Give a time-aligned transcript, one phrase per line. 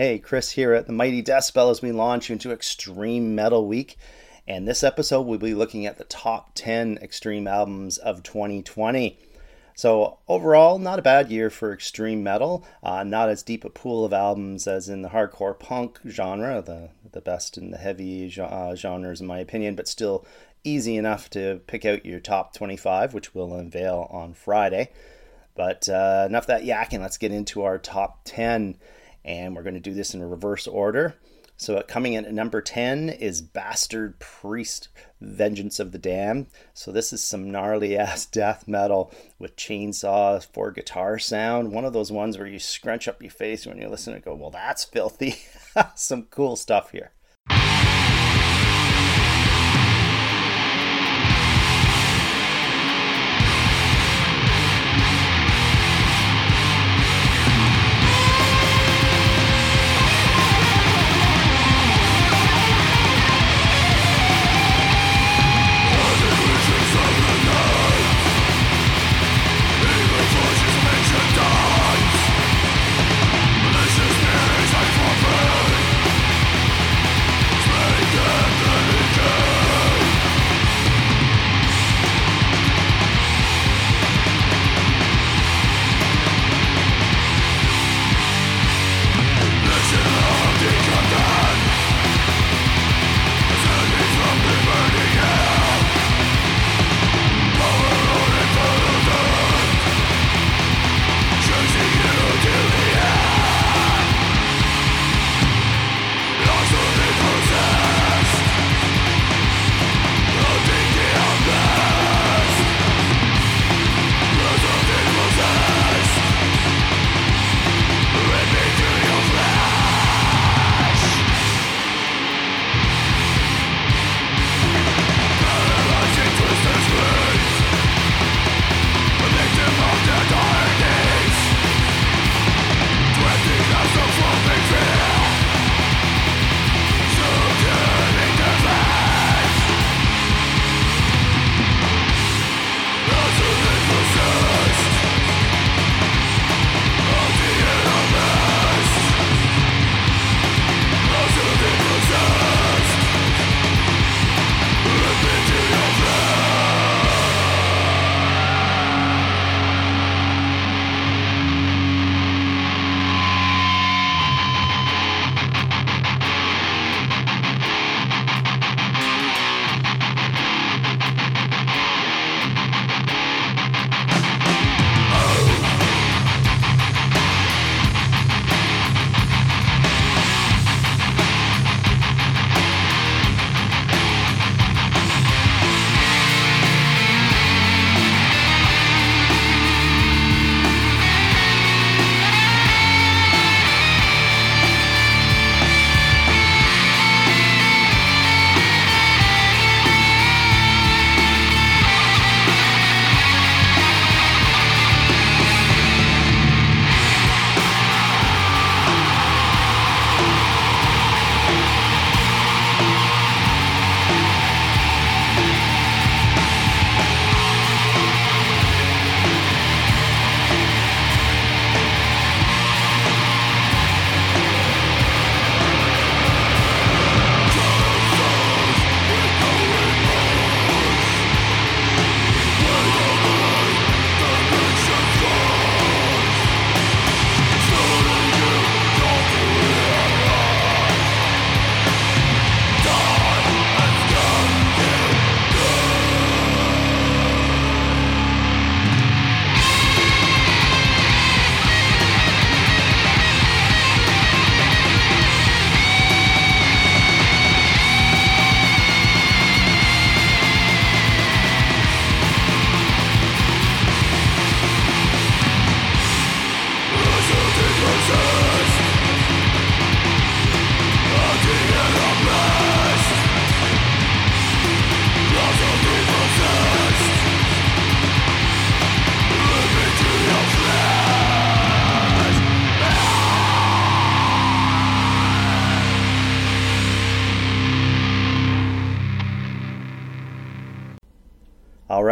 [0.00, 3.98] Hey, Chris here at the Mighty Death Decibel as we launch into Extreme Metal Week.
[4.48, 9.18] And this episode, we'll be looking at the top 10 extreme albums of 2020.
[9.74, 12.64] So, overall, not a bad year for extreme metal.
[12.82, 16.88] Uh, not as deep a pool of albums as in the hardcore punk genre, the,
[17.12, 20.24] the best in the heavy uh, genres, in my opinion, but still
[20.64, 24.92] easy enough to pick out your top 25, which we'll unveil on Friday.
[25.54, 28.78] But uh, enough that yakking, let's get into our top 10
[29.24, 31.16] and we're going to do this in reverse order.
[31.60, 34.88] So uh, coming in at number 10 is Bastard Priest,
[35.20, 36.46] Vengeance of the Damned.
[36.72, 41.72] So this is some gnarly ass death metal with chainsaws for guitar sound.
[41.72, 44.34] One of those ones where you scrunch up your face when you listen and go,
[44.34, 45.36] well, that's filthy.
[45.94, 47.10] some cool stuff here.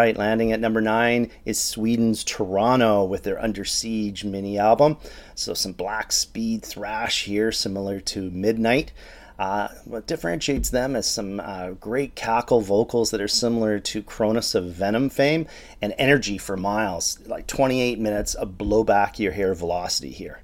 [0.09, 4.97] Right, landing at number nine is Sweden's Toronto with their Under Siege mini album.
[5.35, 8.91] So some black speed thrash here, similar to Midnight.
[9.39, 14.55] Uh, what differentiates them is some uh, great cackle vocals that are similar to Cronos
[14.55, 15.47] of Venom fame
[15.83, 20.41] and energy for miles, like 28 minutes of blow back your hair velocity here.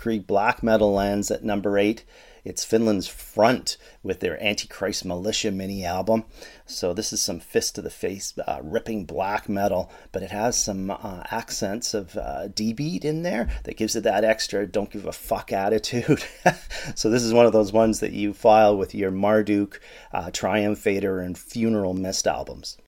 [0.00, 2.04] Blitzkrieg black metal lands at number eight.
[2.42, 6.24] It's Finland's Front with their Antichrist Militia mini album.
[6.64, 10.56] So this is some fist to the face, uh, ripping black metal, but it has
[10.56, 14.90] some uh, accents of uh, D beat in there that gives it that extra don't
[14.90, 16.24] give a fuck attitude.
[16.94, 19.78] so this is one of those ones that you file with your Marduk,
[20.12, 22.78] uh, Triumphator, and Funeral Mist albums.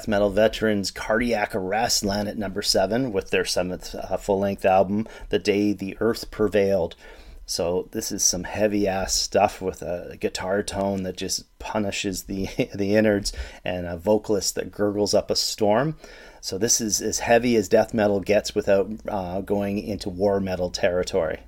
[0.00, 4.64] Death metal veterans Cardiac Arrest land at number seven with their seventh uh, full length
[4.64, 6.96] album, The Day That Death Prevailed.
[7.44, 12.46] So this is some heavy ass stuff with a guitar tone that just punishes the
[12.74, 15.96] the innards and a vocalist that gurgles up a storm.
[16.40, 20.70] So this is as heavy as death metal gets without uh, going into war metal
[20.70, 21.40] territory.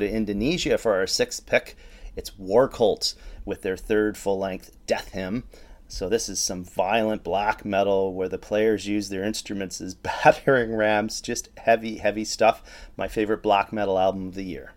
[0.00, 1.76] Indonesia for our sixth pick.
[2.14, 5.42] It's Warkvlt with their third full length Deathymn.
[5.88, 9.94] So, this is some violent black metal where the players use their instruments as
[10.24, 12.62] battering rams, just heavy, heavy stuff.
[12.96, 14.72] My favorite black metal album of the year.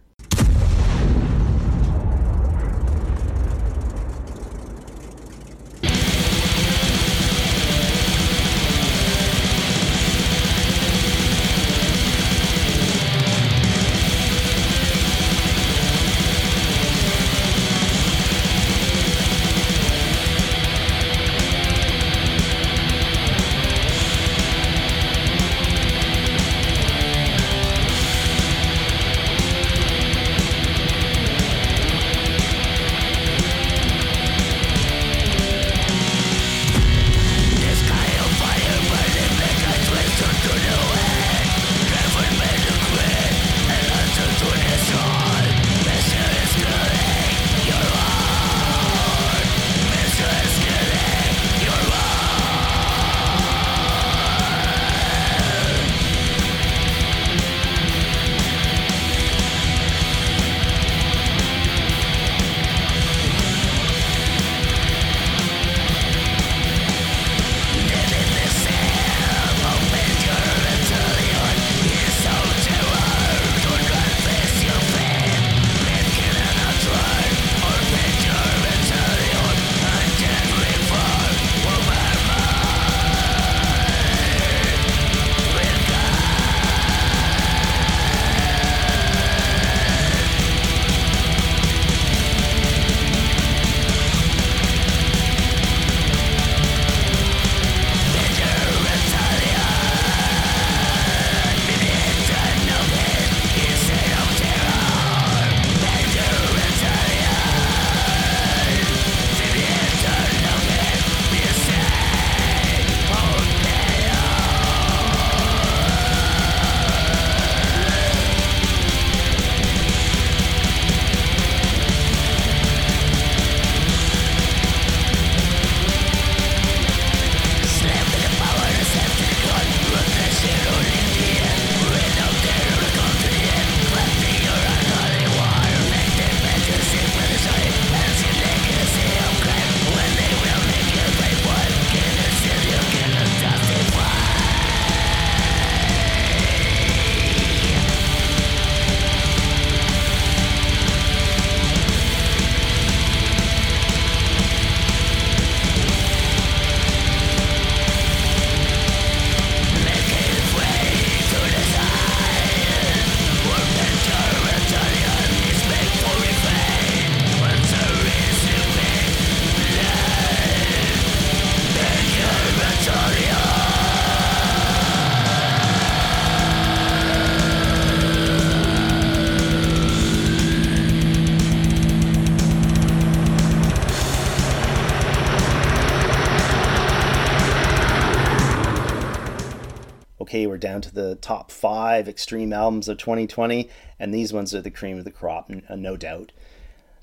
[190.36, 194.60] Okay, we're down to the top five extreme albums of 2020, and these ones are
[194.60, 196.34] the cream of the crop, uh, no doubt.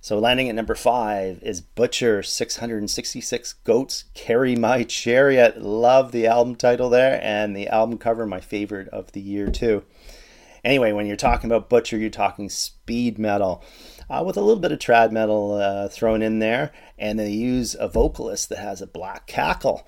[0.03, 5.63] So, landing at number five is Butcher 666 Goats Carry My Chariot.
[5.63, 9.83] Love the album title there, and the album cover, my favorite of the year, too.
[10.63, 13.65] Anyway, when you're talking about Butcher, you're talking speed metal
[14.11, 17.75] uh, with a little bit of trad metal uh, thrown in there, and they use
[17.81, 19.87] a vocalist that has a black cackle.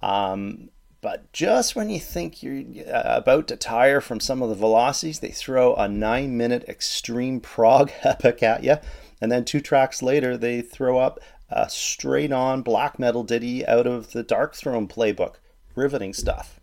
[0.00, 0.70] Um,
[1.00, 5.20] but just when you think you're uh, about to tire from some of the velocities,
[5.20, 8.76] they throw a nine minute extreme prog epic at you
[9.20, 13.86] and then two tracks later, they throw up a straight on black metal ditty out
[13.86, 15.36] of the Darkthrone playbook.
[15.74, 16.60] Riveting stuff.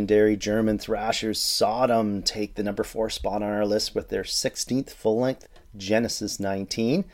[0.00, 4.92] Legendary German thrashers Sodom take the number four spot on our list with their 16th
[4.92, 7.04] full length Genesis 19.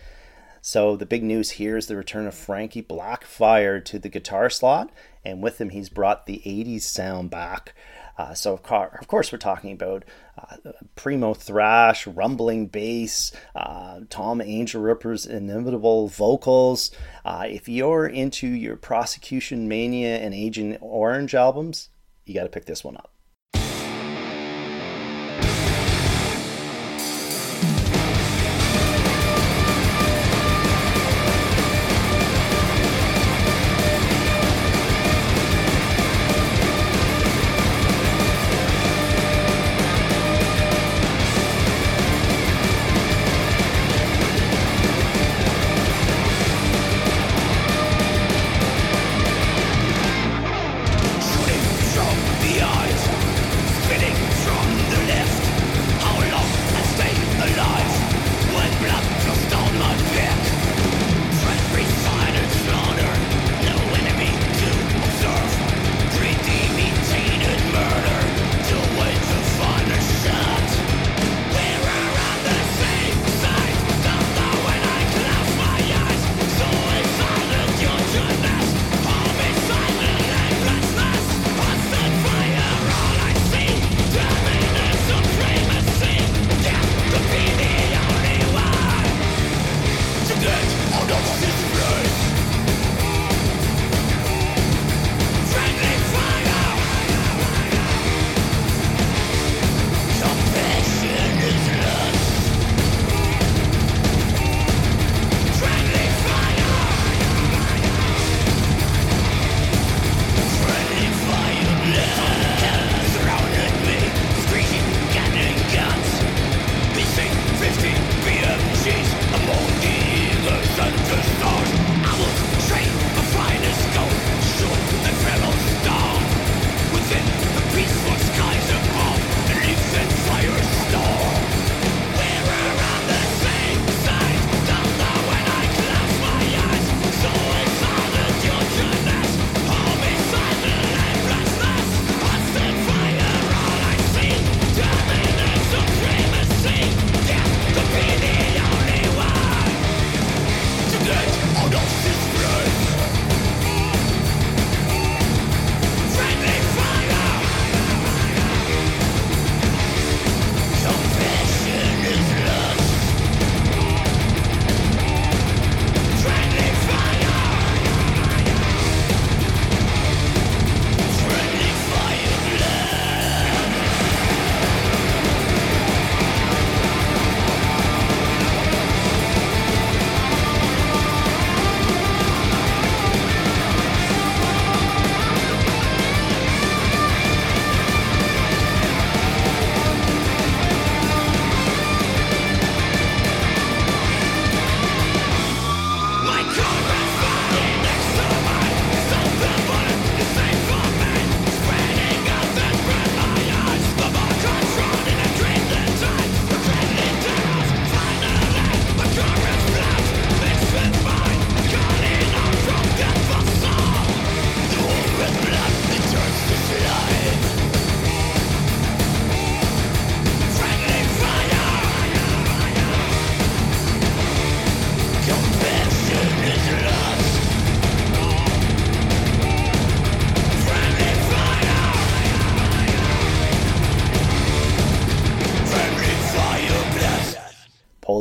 [0.60, 4.92] So the big news here is the return of Frankie Blackfire to the guitar slot,
[5.24, 7.74] and with him he's brought the 80s sound back.
[8.16, 10.04] Uh, so of, car- of, course we're talking about
[10.38, 16.92] uh, primo thrash, rumbling bass, uh, Tom Angelripper's inimitable vocals.
[17.24, 21.88] Uh, if you're into your Persecution Mania and Agent Orange albums,
[22.26, 23.15] you got to pick this one up.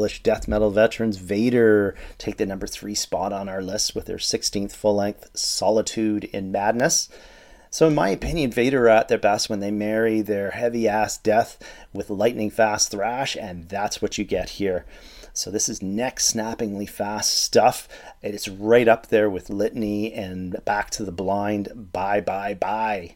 [0.09, 4.73] Death metal veterans Vader take the number three spot on our list with their 16th
[4.73, 7.09] full length Solitude in Madness.
[7.75, 11.17] So, in my opinion, Vader are at their best when they marry their heavy ass
[11.17, 14.85] death with lightning fast thrash, and that's what you get here.
[15.33, 17.89] So, this is neck snappingly fast stuff.
[18.21, 21.91] It's right up there with Litany and Back to the Blind.
[21.91, 23.15] Bye, bye, bye.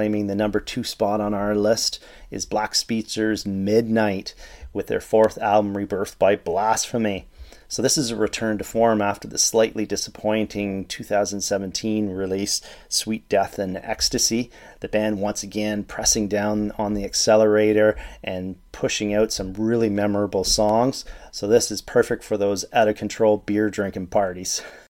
[0.00, 4.34] Claiming the number two spot on our list is Black Speedster's Midnight
[4.72, 7.28] with their fourth album, Rebirth by Blasphemy.
[7.68, 13.58] So, this is a return to form after the slightly disappointing 2017 release, Sweet Death
[13.58, 14.50] and Ecstasy.
[14.80, 20.44] The band once again pressing down on the accelerator and pushing out some really memorable
[20.44, 21.04] songs.
[21.30, 24.62] So, this is perfect for those out of control beer drinking parties.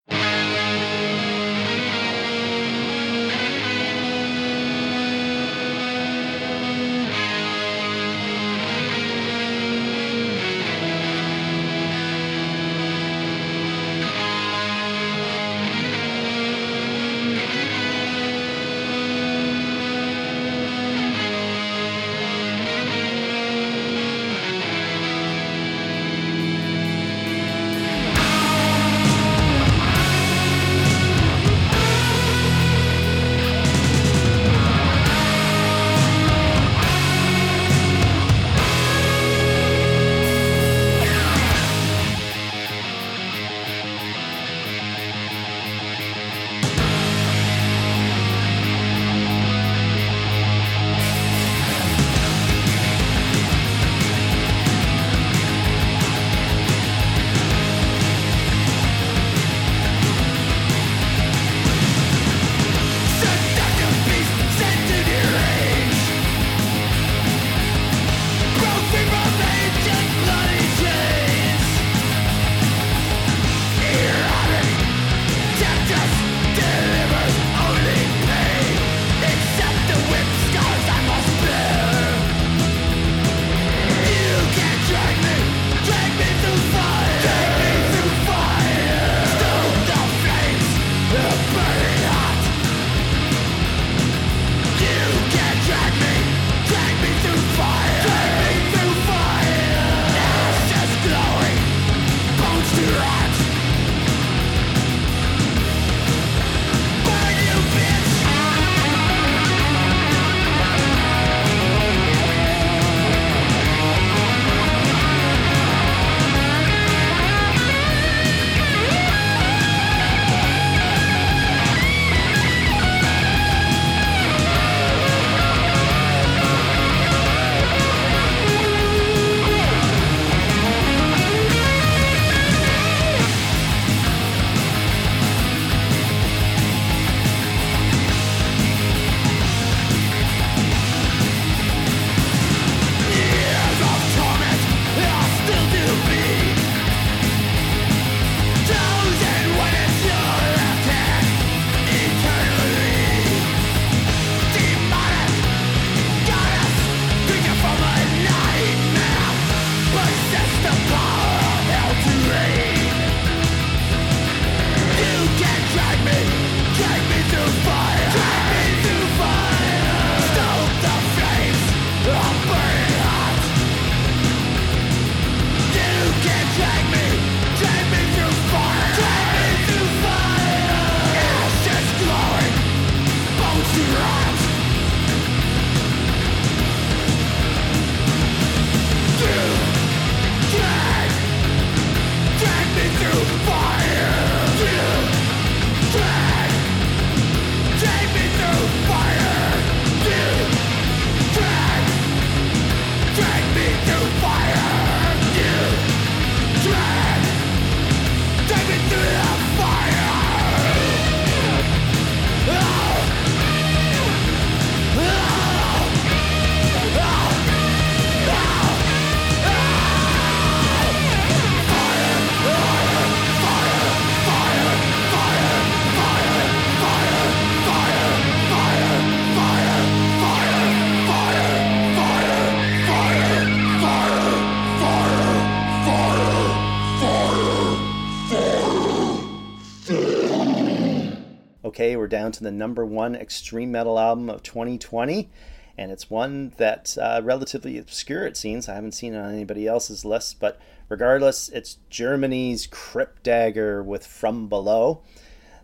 [242.20, 245.30] down to the number one extreme metal album of 2020,
[245.78, 248.68] and it's one that's uh, relatively obscure, it seems.
[248.68, 250.60] I haven't seen it on anybody else's list, but
[250.90, 255.00] regardless, it's Germany's Crypt Dagger with From Below.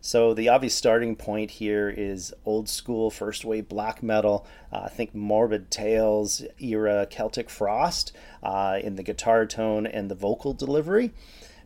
[0.01, 4.47] So the obvious starting point here is old school first wave black metal.
[4.73, 10.15] Uh, I think Morbid Tales era Celtic Frost uh, in the guitar tone and the
[10.15, 11.13] vocal delivery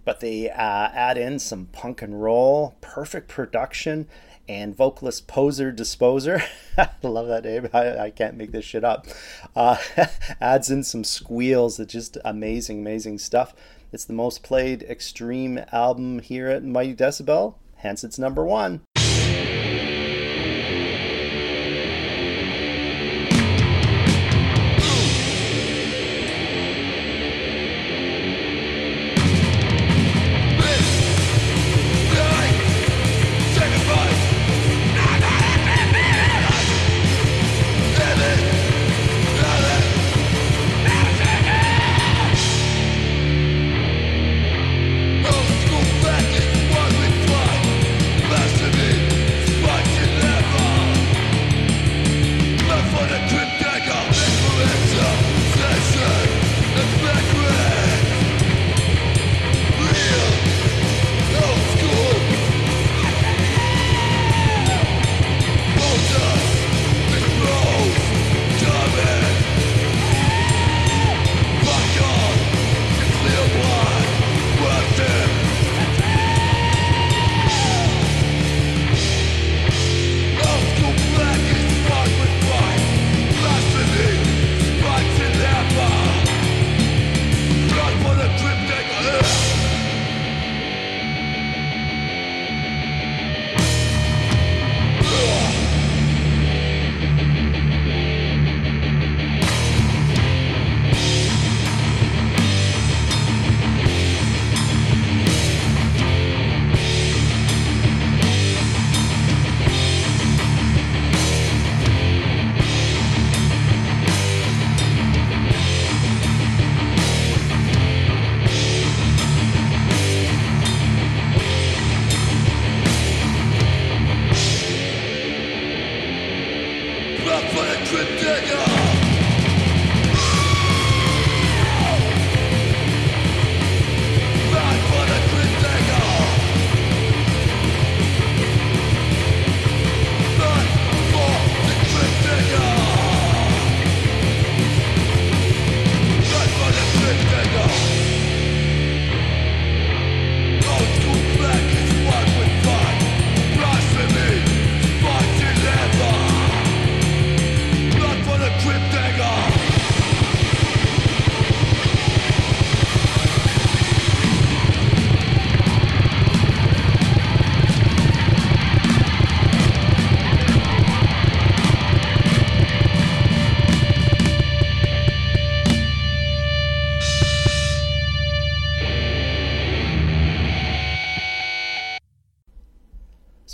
[0.05, 4.09] but they uh, add in some punk and roll, perfect production,
[4.51, 6.43] and vocalist Poser Disposer.
[6.77, 7.69] I love that name.
[7.73, 9.07] I, I, can't make this shit up.
[9.55, 9.77] Uh,
[10.41, 11.79] adds in some squeals.
[11.79, 13.55] It's just amazing, amazing stuff.
[13.93, 18.81] It's the most played extreme album here at Mighty Decibel, hence it's number one.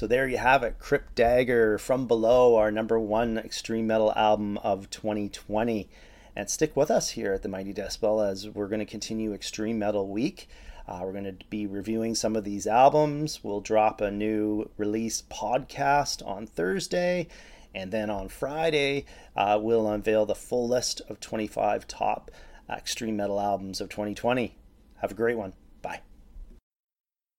[0.06, 4.56] So there you have it, Crypt Dagger from Below, our number one extreme metal album
[4.58, 5.88] of 2020.
[6.36, 9.80] And stick with us here at the Mighty Decibel as we're going to continue Extreme
[9.80, 10.48] Metal Week.
[10.86, 13.42] Uh, we're going to be reviewing some of these albums.
[13.42, 17.26] We'll drop a new release podcast on Thursday.
[17.74, 22.30] And then on Friday, uh, we'll unveil the full list of 25 top
[22.70, 24.54] extreme metal albums of 2020.
[24.98, 25.54] Have a great one.